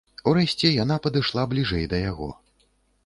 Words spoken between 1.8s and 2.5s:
да яго.